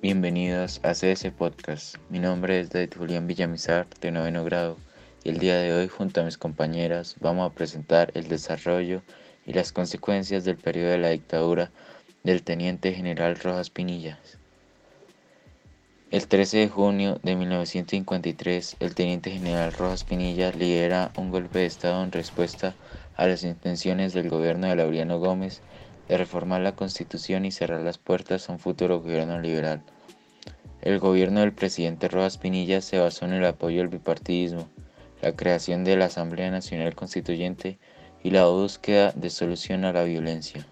[0.00, 1.96] Bienvenidos a CS Podcast.
[2.08, 4.76] Mi nombre es David Julián Villamizar, de noveno grado,
[5.24, 9.02] y el día de hoy, junto a mis compañeras, vamos a presentar el desarrollo
[9.44, 11.72] y las consecuencias del periodo de la dictadura
[12.22, 14.38] del teniente general Rojas Pinillas.
[16.12, 21.66] El 13 de junio de 1953, el teniente general Rojas Pinillas lidera un golpe de
[21.66, 22.76] Estado en respuesta
[23.16, 25.60] a las intenciones del gobierno de Laureano Gómez
[26.08, 29.82] de reformar la Constitución y cerrar las puertas a un futuro gobierno liberal.
[30.80, 34.68] El gobierno del presidente Rojas Pinilla se basó en el apoyo al bipartidismo,
[35.20, 37.78] la creación de la Asamblea Nacional Constituyente
[38.22, 40.66] y la búsqueda de solución a la violencia.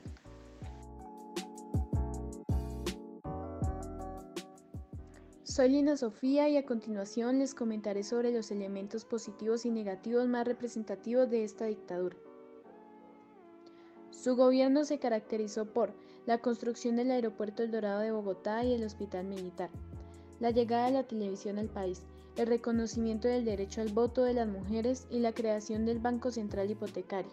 [5.42, 10.46] Soy Lina Sofía y a continuación les comentaré sobre los elementos positivos y negativos más
[10.46, 12.16] representativos de esta dictadura.
[14.26, 15.94] Su gobierno se caracterizó por
[16.26, 19.70] la construcción del Aeropuerto El Dorado de Bogotá y el Hospital Militar,
[20.40, 22.02] la llegada de la televisión al país,
[22.36, 26.68] el reconocimiento del derecho al voto de las mujeres y la creación del Banco Central
[26.68, 27.30] Hipotecario,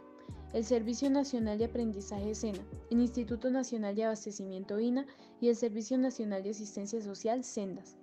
[0.54, 5.08] el Servicio Nacional de Aprendizaje SENA, el Instituto Nacional de Abastecimiento INA
[5.42, 7.98] y el Servicio Nacional de Asistencia Social SENDAS.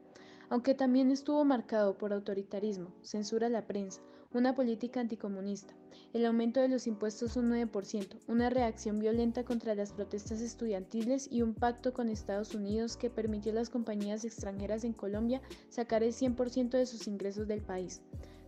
[0.48, 4.00] Aunque también estuvo marcado por autoritarismo, censura a la prensa,
[4.32, 5.74] una política anticomunista,
[6.12, 11.42] el aumento de los impuestos un 9%, una reacción violenta contra las protestas estudiantiles y
[11.42, 16.12] un pacto con Estados Unidos que permitió a las compañías extranjeras en Colombia sacar el
[16.12, 18.02] 100% de sus ingresos del país.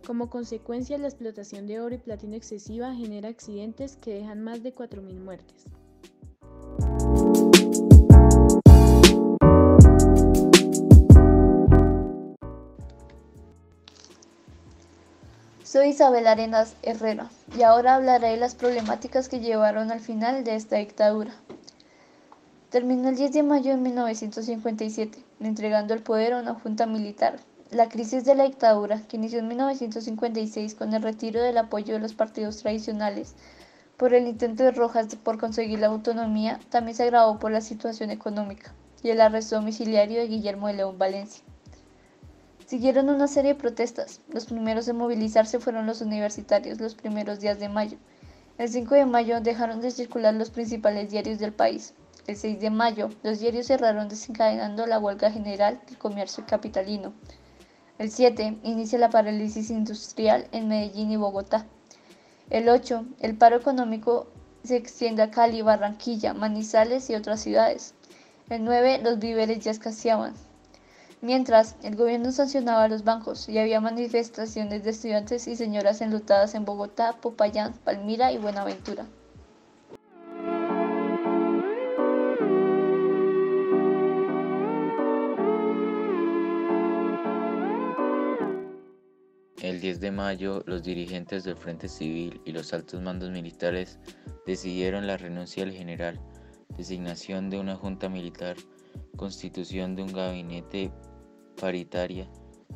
[0.05, 4.73] Como consecuencia, la explotación de oro y platino excesiva genera accidentes que dejan más de
[4.73, 5.65] 4.000 muertes.
[15.73, 20.53] Soy Isabel Arenas Herrera y ahora hablaré de las problemáticas que llevaron al final de
[20.53, 21.33] esta dictadura.
[22.69, 27.39] Terminó el 10 de mayo de 1957, entregando el poder a una junta militar.
[27.71, 32.01] La crisis de la dictadura, que inició en 1956 con el retiro del apoyo de
[32.01, 33.33] los partidos tradicionales
[33.97, 38.11] por el intento de Rojas por conseguir la autonomía, también se agravó por la situación
[38.11, 41.43] económica y el arresto domiciliario de Guillermo de León Valencia.
[42.73, 44.19] Siguieron una serie de protestas.
[44.29, 47.99] Los primeros en movilizarse fueron los universitarios los primeros días de mayo.
[48.57, 51.93] El 5 de mayo dejaron de circular los principales diarios del país.
[52.25, 57.13] El 6 de mayo, los diarios cerraron desencadenando la huelga general del comercio capitalino.
[57.99, 61.67] El 7 inicia la parálisis industrial en Medellín y Bogotá.
[62.49, 64.25] El 8, el paro económico
[64.63, 67.93] se extiende a Cali, Barranquilla, Manizales y otras ciudades.
[68.49, 70.33] El 9, los víveres ya escaseaban.
[71.23, 76.53] Mientras, el gobierno sancionaba a los bancos y había manifestaciones de estudiantes y señoras enlutadas
[76.53, 79.05] en Bogotá, Popayán, Palmira y Buenaventura.
[89.61, 93.97] El 10 de mayo, los dirigentes del Frente Civil y los altos mandos militares
[94.45, 96.19] decidieron la renuncia del general,
[96.75, 98.57] designación de una junta militar,
[99.15, 100.91] constitución de un gabinete
[101.59, 102.27] paritaria,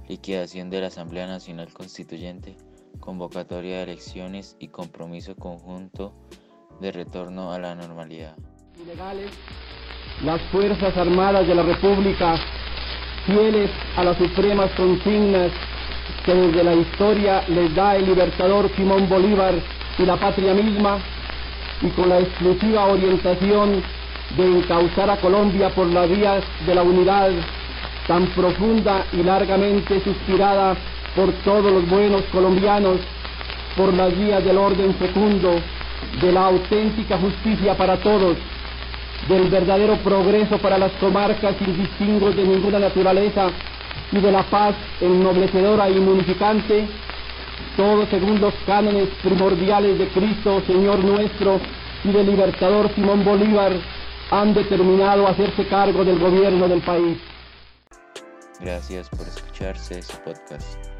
[0.07, 2.55] liquidación de la Asamblea Nacional Constituyente,
[2.99, 6.13] convocatoria de elecciones y compromiso conjunto
[6.79, 8.35] de retorno a la normalidad.
[8.81, 9.31] Ilegales,
[10.23, 12.35] las Fuerzas Armadas de la República,
[13.25, 15.51] fieles a las supremas consignas
[16.25, 19.55] que desde la historia les da el libertador Simón Bolívar
[19.97, 20.99] y la patria misma,
[21.81, 23.83] y con la exclusiva orientación
[24.35, 27.31] de encauzar a Colombia por las vías de la unidad
[28.07, 30.75] tan profunda y largamente suspirada
[31.15, 32.99] por todos los buenos colombianos,
[33.75, 35.55] por las vías del orden fecundo,
[36.21, 38.37] de la auténtica justicia para todos,
[39.27, 43.49] del verdadero progreso para las comarcas sin distingos de ninguna naturaleza
[44.11, 46.87] y de la paz ennoblecedora y munificante,
[47.75, 51.59] todo según los cánones primordiales de Cristo, Señor nuestro,
[52.03, 53.73] y del libertador Simón Bolívar,
[54.31, 57.17] han determinado hacerse cargo del gobierno del país.
[58.59, 60.96] Gracias por escucharse su podcast.